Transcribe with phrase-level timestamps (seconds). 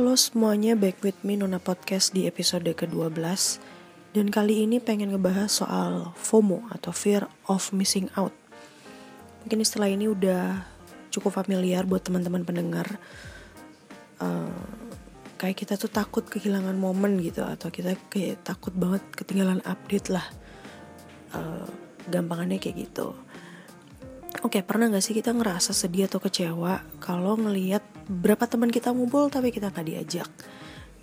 [0.00, 3.20] Halo semuanya, back with me Nona Podcast di episode ke-12
[4.16, 8.32] Dan kali ini pengen ngebahas soal FOMO atau Fear of Missing Out.
[9.44, 10.64] Mungkin istilah ini udah
[11.12, 12.96] cukup familiar buat teman-teman pendengar.
[14.16, 14.48] Uh,
[15.36, 20.24] Kayak kita tuh takut kehilangan momen gitu Atau kita kayak takut banget ketinggalan update lah.
[21.36, 21.68] Uh,
[22.08, 23.12] Gampangannya kayak gitu
[24.40, 29.28] Oke, pernah gak sih kita ngerasa sedih atau kecewa kalau ngelihat berapa teman kita ngumpul
[29.28, 30.30] tapi kita nggak diajak?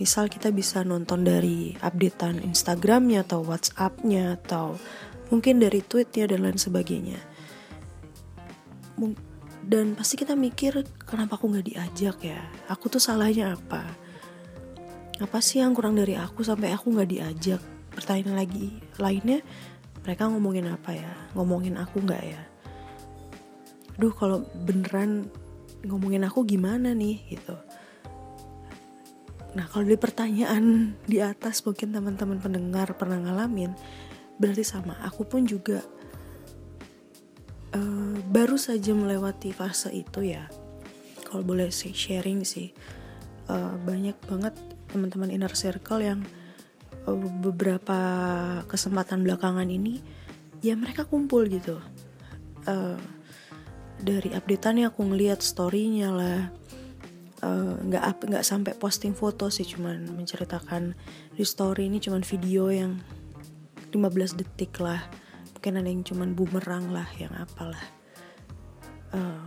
[0.01, 4.81] Misal kita bisa nonton dari updatean Instagramnya atau WhatsAppnya atau
[5.29, 7.21] mungkin dari tweetnya dan lain sebagainya.
[9.61, 12.41] Dan pasti kita mikir kenapa aku nggak diajak ya?
[12.73, 13.85] Aku tuh salahnya apa?
[15.21, 17.61] Apa sih yang kurang dari aku sampai aku nggak diajak?
[17.93, 19.45] Pertanyaan lagi lainnya,
[20.01, 21.13] mereka ngomongin apa ya?
[21.37, 22.41] Ngomongin aku nggak ya?
[23.97, 25.29] Duh kalau beneran
[25.85, 27.21] ngomongin aku gimana nih?
[27.33, 27.55] Gitu.
[29.57, 33.73] Nah kalau di pertanyaan di atas mungkin teman-teman pendengar pernah ngalamin
[34.37, 35.01] berarti sama.
[35.01, 35.81] Aku pun juga
[37.73, 40.45] uh, baru saja melewati fase itu ya.
[41.25, 42.71] Kalau boleh sharing sih
[43.49, 44.55] uh, banyak banget
[44.87, 46.21] teman-teman inner circle yang
[47.09, 47.99] uh, beberapa
[48.69, 49.99] kesempatan belakangan ini
[50.61, 51.81] ya mereka kumpul gitu.
[52.67, 53.16] Uh,
[54.01, 56.41] dari updateannya aku ngeliat storynya lah.
[57.37, 60.97] Eh, nggak uh, nggak sampai posting foto sih cuman menceritakan
[61.37, 62.97] di story ini cuman video yang
[63.93, 65.05] 15 detik lah.
[65.53, 67.81] Mungkin ada yang cuman bumerang lah yang apalah.
[69.13, 69.45] Uh,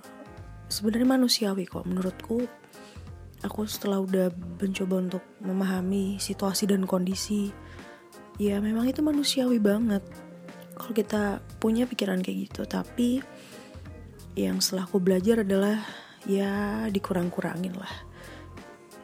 [0.71, 2.47] sebenarnya manusiawi kok menurutku.
[3.41, 4.29] Aku setelah udah
[4.61, 7.49] mencoba untuk memahami situasi dan kondisi
[8.37, 10.05] ya memang itu manusiawi banget.
[10.79, 13.21] Kalau kita punya pikiran kayak gitu tapi
[14.39, 15.83] yang setelah aku belajar adalah
[16.29, 17.95] ya dikurang-kurangin lah.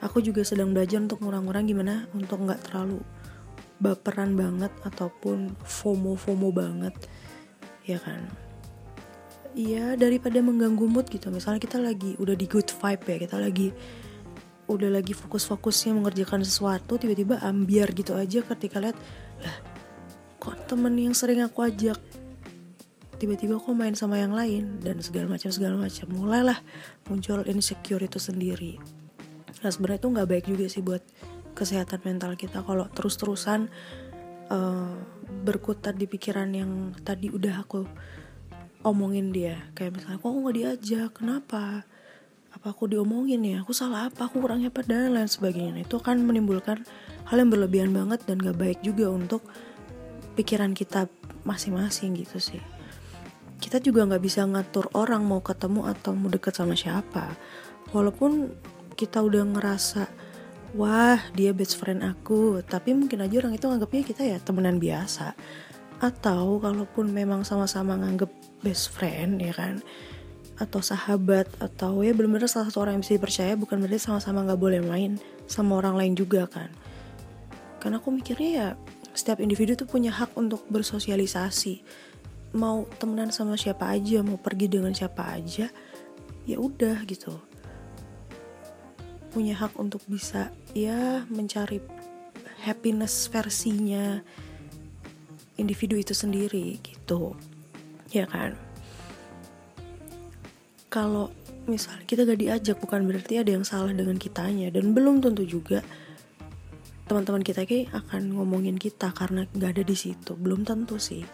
[0.05, 3.01] Aku juga sedang belajar untuk ngurang-ngurang gimana untuk nggak terlalu
[3.81, 6.95] baperan banget ataupun FOMO-FOMO banget
[7.89, 8.29] ya kan?
[9.57, 11.33] Iya daripada mengganggu mood gitu.
[11.33, 13.73] Misalnya kita lagi udah di good vibe ya kita lagi
[14.67, 18.99] udah lagi fokus-fokusnya mengerjakan sesuatu tiba-tiba ambiar gitu aja ketika lihat
[19.39, 19.57] lah
[20.43, 21.99] kok temen yang sering aku ajak
[23.17, 26.07] tiba-tiba aku main sama yang lain dan segala macam segala macam.
[26.13, 26.59] Mulailah
[27.09, 28.77] muncul insecure itu sendiri.
[29.65, 31.03] Nah sebenarnya itu nggak baik juga sih buat
[31.57, 33.73] kesehatan mental kita kalau terus-terusan
[34.53, 34.95] uh,
[35.43, 37.89] berkutat di pikiran yang tadi udah aku
[38.85, 39.65] omongin dia.
[39.73, 41.11] Kayak misalnya kok nggak diajak?
[41.17, 41.89] Kenapa?
[42.53, 43.65] Apa aku diomongin ya?
[43.65, 44.29] Aku salah apa?
[44.29, 45.77] Aku kurangnya apa dan lain sebagainya.
[45.77, 46.85] Nah, itu akan menimbulkan
[47.29, 49.45] hal yang berlebihan banget dan gak baik juga untuk
[50.41, 51.11] pikiran kita
[51.45, 52.76] masing-masing gitu sih
[53.57, 57.33] kita juga nggak bisa ngatur orang mau ketemu atau mau deket sama siapa.
[57.91, 58.53] Walaupun
[58.97, 60.09] kita udah ngerasa
[60.77, 65.33] wah dia best friend aku tapi mungkin aja orang itu nganggapnya kita ya temenan biasa.
[65.97, 68.29] Atau kalaupun memang sama-sama nganggep
[68.61, 69.81] best friend ya kan
[70.57, 74.57] atau sahabat atau ya benar-benar salah satu orang yang bisa dipercaya bukan berarti sama-sama nggak
[74.57, 76.69] boleh main sama orang lain juga kan.
[77.81, 78.69] Karena aku mikirnya ya
[79.17, 81.81] setiap individu tuh punya hak untuk bersosialisasi
[82.57, 85.69] mau temenan sama siapa aja mau pergi dengan siapa aja
[86.49, 87.37] ya udah gitu.
[89.31, 91.79] Punya hak untuk bisa ya mencari
[92.65, 94.25] happiness versinya
[95.61, 97.37] individu itu sendiri gitu.
[98.09, 98.57] Ya kan?
[100.89, 101.29] Kalau
[101.69, 104.73] misalnya kita gak diajak bukan berarti ada yang salah dengan kitanya.
[104.73, 105.85] Dan belum tentu juga
[107.07, 110.33] teman-teman kita kayak akan ngomongin kita karena gak ada di situ.
[110.39, 111.27] Belum tentu sih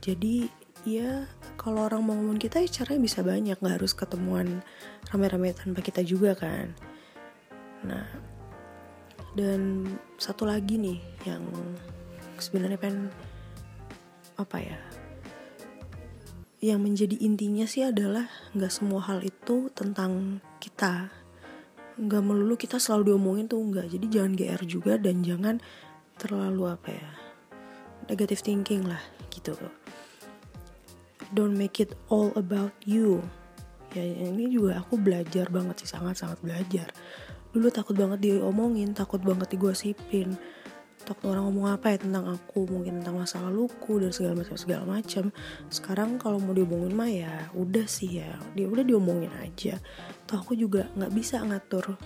[0.00, 0.48] jadi
[0.88, 1.28] ya
[1.60, 3.56] kalau orang mau ngomong kita ya caranya bisa banyak.
[3.60, 4.64] Nggak harus ketemuan
[5.12, 6.72] rame-rame tanpa kita juga kan.
[7.84, 8.08] Nah
[9.36, 11.44] dan satu lagi nih yang
[12.40, 13.12] sebenarnya pengen
[14.40, 14.80] apa ya
[16.60, 21.08] yang menjadi intinya sih adalah nggak semua hal itu tentang kita.
[22.00, 23.92] Nggak melulu kita selalu diomongin tuh nggak.
[23.92, 25.56] Jadi jangan gr juga dan jangan
[26.20, 27.10] terlalu apa ya
[28.08, 29.00] negative thinking lah
[29.32, 29.56] gitu
[31.34, 33.22] don't make it all about you.
[33.90, 36.94] Ya ini juga aku belajar banget sih sangat sangat belajar.
[37.50, 40.38] Dulu takut banget diomongin takut banget digosipin.
[41.00, 44.84] Takut orang ngomong apa ya tentang aku mungkin tentang masa laluku dan segala macam segala
[44.86, 45.24] macam.
[45.66, 49.80] Sekarang kalau mau diomongin mah ya udah sih ya dia udah diomongin aja.
[50.30, 51.98] Toh aku juga nggak bisa ngatur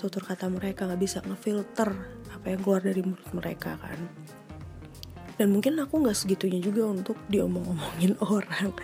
[0.00, 1.92] tutur kata mereka nggak bisa ngefilter
[2.32, 4.00] apa yang keluar dari mulut mereka kan
[5.40, 8.76] dan mungkin aku nggak segitunya juga untuk diomong-omongin orang.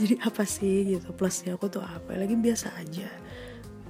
[0.00, 2.16] Jadi apa sih gitu plusnya aku tuh apa?
[2.16, 3.04] Lagi biasa aja.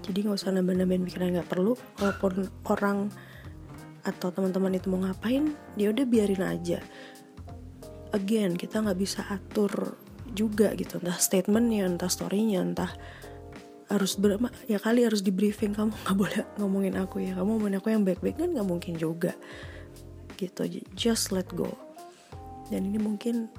[0.03, 1.79] Jadi nggak usah nambah-nambahin pikiran nggak perlu.
[2.03, 3.15] Walaupun orang
[4.03, 6.83] atau teman-teman itu mau ngapain dia udah biarin aja.
[8.11, 9.95] Again kita nggak bisa atur
[10.35, 10.99] juga gitu.
[10.99, 12.91] Entah statementnya entah storynya entah
[13.87, 17.39] harus berapa ya kali harus di briefing kamu nggak boleh ngomongin aku ya.
[17.39, 19.39] Kamu ngomongin aku yang baik-baik kan nggak mungkin juga.
[20.35, 20.83] Gitu.
[20.99, 21.89] Just let go
[22.70, 23.50] dan ini mungkin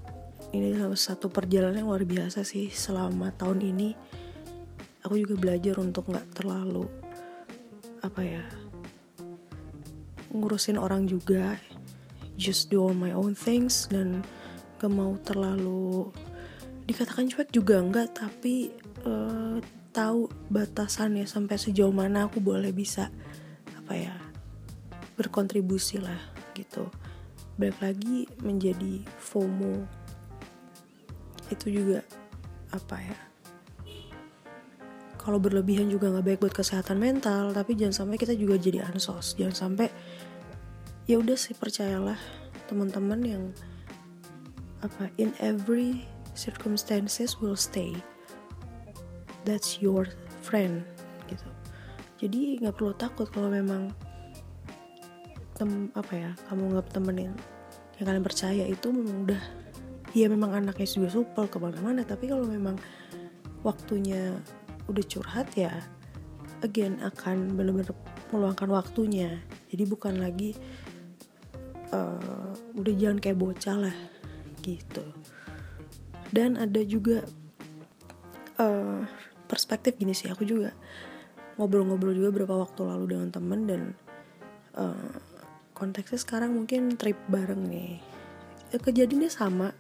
[0.55, 3.89] ini salah satu perjalanan yang luar biasa sih selama tahun ini.
[5.03, 6.87] Aku juga belajar untuk nggak terlalu
[8.01, 8.43] apa ya
[10.31, 11.59] ngurusin orang juga.
[12.39, 14.25] Just do all my own things dan
[14.81, 16.09] gak mau terlalu
[16.89, 18.73] dikatakan cuek juga enggak tapi
[19.05, 19.61] uh,
[19.93, 23.13] tahu batasannya sampai sejauh mana aku boleh bisa
[23.77, 24.15] apa ya
[25.19, 26.17] berkontribusi lah
[26.57, 26.89] gitu
[27.59, 29.88] balik lagi menjadi FOMO.
[31.51, 32.03] Itu juga
[32.71, 33.19] apa ya?
[35.21, 39.38] Kalau berlebihan juga nggak baik buat kesehatan mental tapi jangan sampai kita juga jadi ansos.
[39.38, 39.88] Jangan sampai
[41.06, 42.18] ya udah sih percayalah
[42.65, 43.44] teman-teman yang
[44.81, 47.94] apa in every circumstances will stay.
[49.45, 50.09] That's your
[50.42, 50.81] friend
[51.30, 51.50] gitu.
[52.21, 53.94] Jadi nggak perlu takut kalau memang
[55.61, 57.33] tem apa ya kamu nggak temenin
[58.01, 59.41] yang kalian percaya itu memang udah
[60.17, 62.81] ya memang anaknya juga supel ke mana-mana tapi kalau memang
[63.61, 64.33] waktunya
[64.89, 65.69] udah curhat ya
[66.65, 67.93] again akan benar-benar
[68.31, 69.41] meluangkan waktunya.
[69.69, 70.55] Jadi bukan lagi
[71.91, 73.97] uh, udah jangan kayak bocah lah
[74.63, 75.03] gitu.
[76.31, 77.27] Dan ada juga
[78.55, 79.03] uh,
[79.51, 80.71] perspektif gini sih aku juga
[81.59, 83.81] ngobrol-ngobrol juga beberapa waktu lalu dengan temen dan
[84.79, 85.11] uh,
[85.81, 87.97] konteksnya sekarang mungkin trip bareng nih.
[88.69, 89.73] Ya, kejadiannya sama.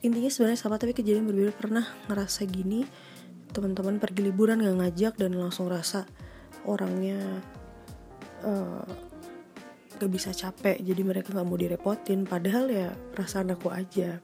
[0.00, 1.52] Intinya sebenarnya sama tapi kejadian berbeda.
[1.52, 2.88] Pernah ngerasa gini
[3.52, 6.08] teman-teman pergi liburan gak ngajak dan langsung rasa
[6.64, 7.20] orangnya
[8.40, 8.88] uh,
[10.00, 12.24] gak bisa capek jadi mereka gak mau direpotin.
[12.24, 14.16] Padahal ya perasaan aku aja.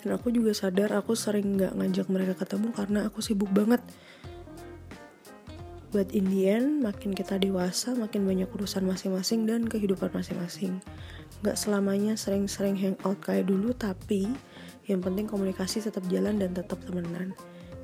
[0.00, 3.84] Dan aku juga sadar aku sering gak ngajak mereka ketemu karena aku sibuk banget
[5.88, 10.84] But in the end, makin kita dewasa, makin banyak urusan masing-masing dan kehidupan masing-masing.
[11.40, 14.28] Gak selamanya sering-sering hangout kayak dulu, tapi
[14.84, 17.32] yang penting komunikasi tetap jalan dan tetap temenan.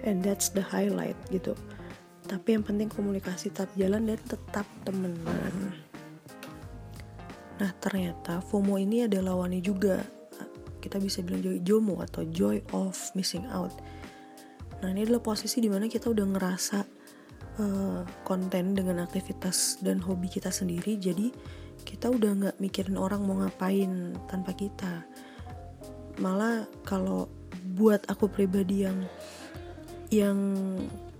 [0.05, 1.57] And that's the highlight gitu.
[2.29, 5.73] Tapi yang penting komunikasi tetap jalan dan tetap temenan.
[7.61, 10.05] Nah ternyata FOMO ini ada lawannya juga
[10.85, 13.73] kita bisa bilang JOMO atau joy of missing out.
[14.85, 16.84] Nah ini adalah posisi di mana kita udah ngerasa
[17.59, 21.31] uh, konten dengan aktivitas dan hobi kita sendiri, jadi
[21.85, 25.05] kita udah nggak mikirin orang mau ngapain tanpa kita.
[26.23, 27.27] Malah kalau
[27.75, 29.03] buat aku pribadi yang
[30.13, 30.39] yang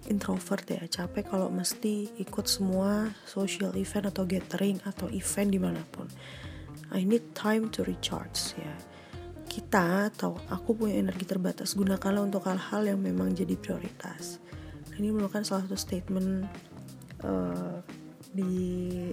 [0.07, 5.83] introvert ya capek kalau mesti ikut semua social event atau gathering atau event di mana
[5.91, 6.07] pun.
[6.95, 8.75] I need time to recharge ya
[9.55, 14.43] kita atau aku punya energi terbatas gunakanlah untuk hal-hal yang memang jadi prioritas
[14.99, 16.47] ini merupakan salah satu statement
[17.27, 17.79] uh,
[18.35, 18.53] di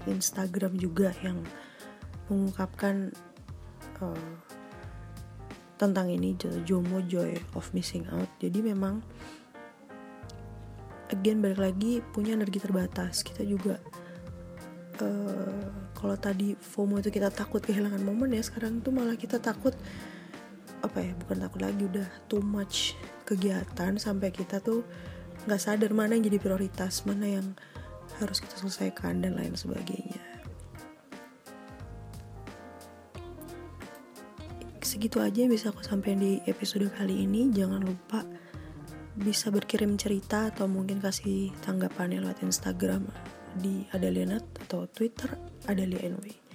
[0.09, 1.41] Instagram juga yang
[2.29, 3.13] mengungkapkan
[4.01, 4.33] uh,
[5.77, 8.29] tentang ini Jomo Joy of Missing Out.
[8.37, 9.01] Jadi memang
[11.09, 13.25] again balik lagi punya energi terbatas.
[13.25, 13.81] Kita juga
[15.01, 15.65] uh,
[15.97, 19.73] kalau tadi FOMO itu kita takut kehilangan momen ya sekarang tuh malah kita takut
[20.81, 24.81] apa ya bukan takut lagi udah too much kegiatan sampai kita tuh
[25.45, 27.47] nggak sadar mana yang jadi prioritas mana yang
[28.19, 30.21] harus kita selesaikan dan lain sebagainya.
[34.81, 37.47] Segitu aja yang bisa aku sampaikan di episode kali ini.
[37.49, 38.27] Jangan lupa
[39.15, 43.07] bisa berkirim cerita atau mungkin kasih tanggapannya lewat Instagram
[43.55, 45.31] di Adalianat atau Twitter
[45.67, 46.51] Adalia NW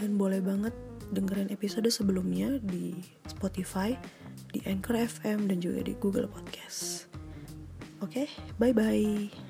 [0.00, 0.72] dan boleh banget
[1.12, 2.96] dengerin episode sebelumnya di
[3.28, 3.92] Spotify,
[4.48, 7.09] di Anchor FM, dan juga di Google Podcast.
[8.02, 8.28] Oke, okay,
[8.58, 9.49] bye-bye.